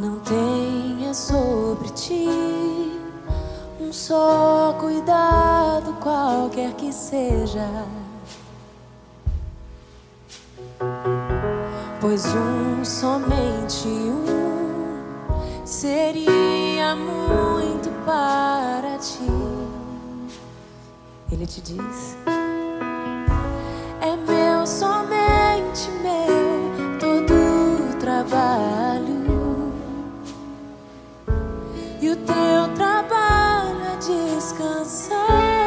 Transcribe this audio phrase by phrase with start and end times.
[0.00, 2.26] Não tenha sobre ti
[3.78, 7.68] um só cuidado, qualquer que seja.
[12.00, 19.77] Pois um, somente um, seria muito para ti.
[21.38, 22.16] Ele te diz:
[24.00, 29.72] É meu, somente meu, todo o trabalho.
[32.00, 35.57] E o teu trabalho é descansar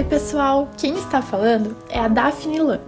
[0.00, 0.70] Oi, pessoal!
[0.78, 2.80] Quem está falando é a Daphne Lamp.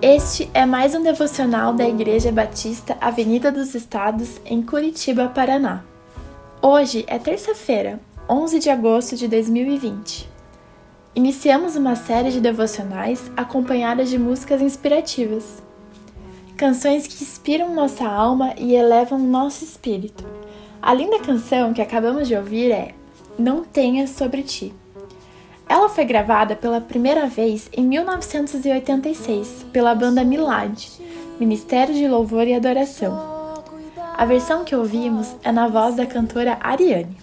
[0.00, 5.82] Este é mais um devocional da Igreja Batista Avenida dos Estados, em Curitiba, Paraná.
[6.62, 7.98] Hoje é terça-feira,
[8.30, 10.30] 11 de agosto de 2020.
[11.16, 15.60] Iniciamos uma série de devocionais acompanhadas de músicas inspirativas.
[16.56, 20.24] Canções que inspiram nossa alma e elevam nosso espírito.
[20.80, 22.94] A linda canção que acabamos de ouvir é
[23.36, 24.72] Não Tenha Sobre Ti.
[25.72, 30.86] Ela foi gravada pela primeira vez em 1986 pela banda Milad,
[31.40, 33.18] Ministério de Louvor e Adoração.
[34.14, 37.16] A versão que ouvimos é na voz da cantora Ariane.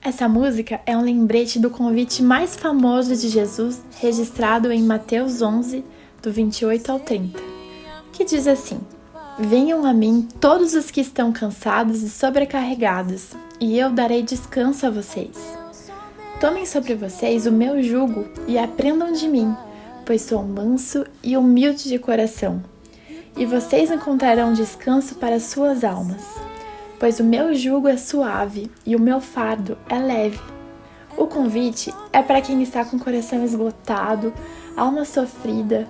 [0.00, 5.84] Essa música é um lembrete do convite mais famoso de Jesus registrado em Mateus 11,
[6.22, 7.40] do 28 ao 30,
[8.12, 8.78] que diz assim:
[9.36, 14.90] Venham a mim todos os que estão cansados e sobrecarregados, e eu darei descanso a
[14.90, 15.59] vocês.
[16.40, 19.54] Tomem sobre vocês o meu jugo e aprendam de mim,
[20.06, 22.64] pois sou manso e humilde de coração.
[23.36, 26.24] E vocês encontrarão descanso para suas almas,
[26.98, 30.40] pois o meu jugo é suave e o meu fardo é leve.
[31.14, 34.32] O convite é para quem está com o coração esgotado,
[34.74, 35.86] alma sofrida,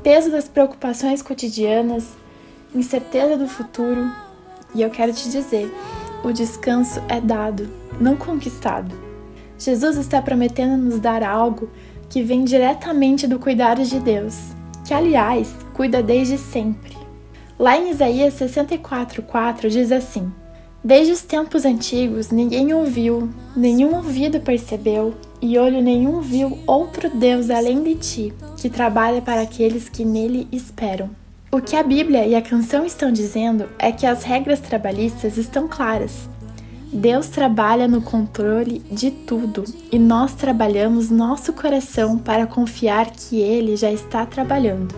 [0.00, 2.06] peso das preocupações cotidianas,
[2.72, 4.08] incerteza do futuro.
[4.76, 5.68] E eu quero te dizer:
[6.22, 7.68] o descanso é dado,
[8.00, 9.07] não conquistado.
[9.58, 11.68] Jesus está prometendo nos dar algo
[12.08, 14.38] que vem diretamente do cuidado de Deus,
[14.86, 16.96] que aliás cuida desde sempre.
[17.58, 20.32] Lá em Isaías 64:4 diz assim:
[20.82, 27.50] Desde os tempos antigos ninguém ouviu, nenhum ouvido percebeu, e olho nenhum viu outro Deus
[27.50, 31.10] além de ti, que trabalha para aqueles que nele esperam.
[31.50, 35.66] O que a Bíblia e a canção estão dizendo é que as regras trabalhistas estão
[35.66, 36.28] claras
[36.92, 39.62] Deus trabalha no controle de tudo
[39.92, 44.94] e nós trabalhamos nosso coração para confiar que Ele já está trabalhando.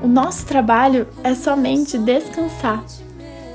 [0.00, 2.84] O nosso trabalho é somente descansar.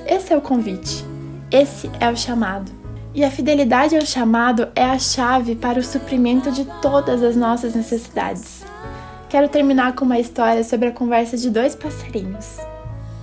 [0.06, 1.06] Esse é o convite,
[1.50, 2.70] esse é o chamado.
[3.16, 7.76] E a fidelidade ao chamado é a chave para o suprimento de todas as nossas
[7.76, 8.66] necessidades.
[9.30, 12.58] Quero terminar com uma história sobre a conversa de dois passarinhos.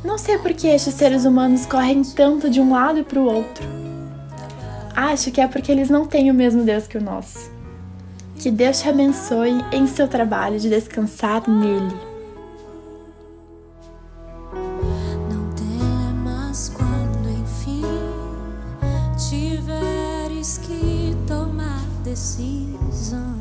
[0.03, 3.85] Não sei por que estes seres humanos correm tanto de um lado para o outro
[4.96, 7.50] Acho que é porque eles não têm o mesmo Deus que o nosso.
[8.38, 11.94] Que Deus te abençoe em seu trabalho de descansar nele.
[15.30, 17.82] Não temas quando enfim
[19.28, 23.35] tiveres que tomar decisão.